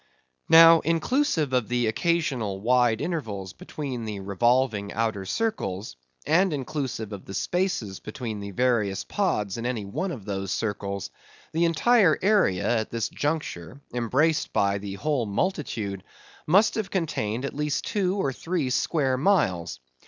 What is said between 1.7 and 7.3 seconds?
occasional wide intervals between the revolving outer circles, and inclusive of